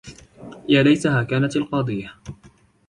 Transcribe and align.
يَا 0.69 0.83
لَيْتَهَا 0.83 1.23
كَانَتِ 1.23 1.55
الْقَاضِيَةَ 1.55 2.13